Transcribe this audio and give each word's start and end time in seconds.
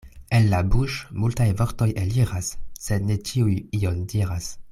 El 0.35 0.45
la 0.51 0.61
buŝ' 0.75 0.95
multaj 1.23 1.47
vortoj 1.59 1.89
eliras, 2.05 2.49
sed 2.87 3.07
ne 3.11 3.19
ĉiuj 3.31 3.55
ion 3.83 4.03
diras. 4.17 4.51